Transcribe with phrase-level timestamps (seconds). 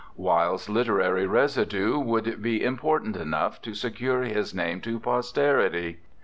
[0.17, 5.99] Wilde's literary residue would be im portant enough to secure his name to posterity.